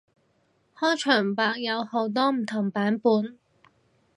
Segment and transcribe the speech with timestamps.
[0.75, 3.37] 開場白有好多唔同版本